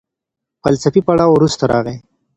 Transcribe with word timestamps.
فلسفي 0.63 1.01
پړاو 1.05 1.29
وروسته 1.33 1.63
راغی. 1.71 1.97